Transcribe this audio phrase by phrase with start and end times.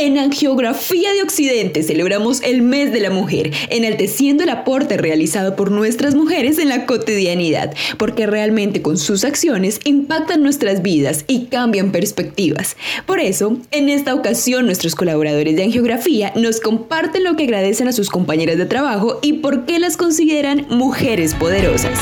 [0.00, 5.72] En Angiografía de Occidente celebramos el mes de la mujer, enalteciendo el aporte realizado por
[5.72, 11.90] nuestras mujeres en la cotidianidad, porque realmente con sus acciones impactan nuestras vidas y cambian
[11.90, 12.76] perspectivas.
[13.06, 17.92] Por eso, en esta ocasión nuestros colaboradores de Angiografía nos comparten lo que agradecen a
[17.92, 21.98] sus compañeras de trabajo y por qué las consideran mujeres poderosas.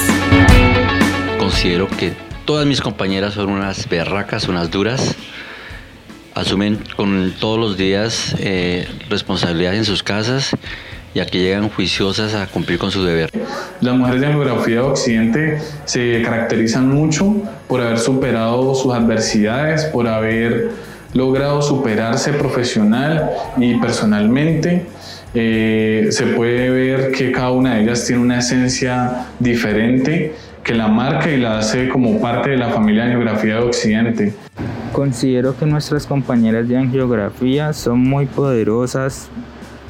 [1.38, 2.12] Considero que
[2.44, 5.16] todas mis compañeras son unas berracas, unas duras
[6.36, 10.50] asumen con todos los días eh, responsabilidades en sus casas
[11.14, 13.30] y aquí llegan juiciosas a cumplir con su deber.
[13.80, 17.34] Las mujeres de geografía de Occidente se caracterizan mucho
[17.66, 20.72] por haber superado sus adversidades, por haber
[21.14, 24.84] logrado superarse profesional y personalmente.
[25.32, 30.88] Eh, se puede ver que cada una de ellas tiene una esencia diferente que la
[30.88, 34.34] marca y la hace como parte de la familia de geografía de Occidente.
[34.92, 39.28] Considero que nuestras compañeras de angiografía son muy poderosas,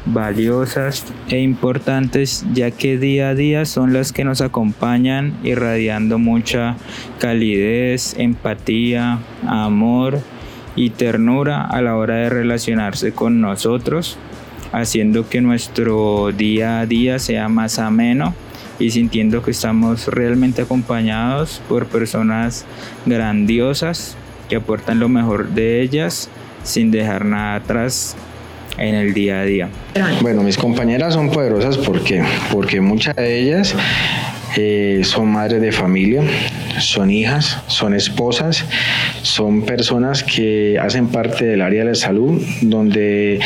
[0.07, 6.77] valiosas e importantes ya que día a día son las que nos acompañan irradiando mucha
[7.19, 10.21] calidez, empatía, amor
[10.77, 14.19] y ternura a la hora de relacionarse con nosotros,
[14.73, 18.35] haciendo que nuestro día a día sea más ameno
[18.79, 22.65] y sintiendo que estamos realmente acompañados por personas
[23.07, 24.17] grandiosas
[24.49, 26.29] que aportan lo mejor de ellas
[26.63, 28.17] sin dejar nada atrás
[28.79, 29.69] en el día a día.
[30.21, 33.75] Bueno, mis compañeras son poderosas porque, porque muchas de ellas
[34.57, 36.23] eh, son madres de familia,
[36.79, 38.65] son hijas, son esposas,
[39.23, 43.41] son personas que hacen parte del área de la salud, donde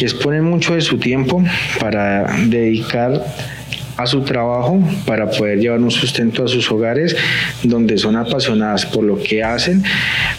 [0.00, 1.42] exponen mucho de su tiempo
[1.80, 3.24] para dedicar
[3.96, 7.16] a su trabajo para poder llevar un sustento a sus hogares,
[7.62, 9.82] donde son apasionadas por lo que hacen,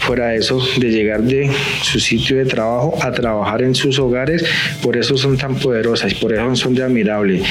[0.00, 1.50] fuera de eso, de llegar de
[1.82, 4.44] su sitio de trabajo a trabajar en sus hogares,
[4.82, 7.42] por eso son tan poderosas y por eso son de admirable.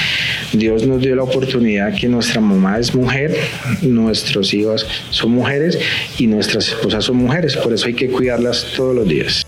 [0.53, 3.35] Dios nos dio la oportunidad que nuestra mamá es mujer,
[3.81, 5.77] nuestros hijos son mujeres
[6.17, 9.46] y nuestras esposas son mujeres, por eso hay que cuidarlas todos los días.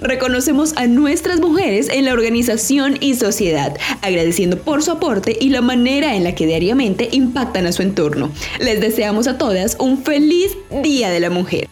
[0.00, 5.60] Reconocemos a nuestras mujeres en la organización y sociedad, agradeciendo por su aporte y la
[5.60, 8.30] manera en la que diariamente impactan a su entorno.
[8.60, 11.68] Les deseamos a todas un feliz Día de la Mujer.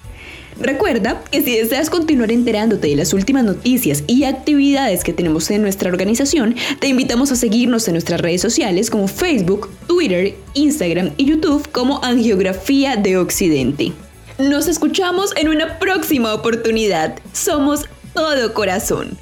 [0.59, 5.61] Recuerda que si deseas continuar enterándote de las últimas noticias y actividades que tenemos en
[5.61, 11.27] nuestra organización, te invitamos a seguirnos en nuestras redes sociales como Facebook, Twitter, Instagram y
[11.27, 13.93] YouTube como Angiografía de Occidente.
[14.39, 17.19] Nos escuchamos en una próxima oportunidad.
[17.33, 19.19] Somos todo corazón.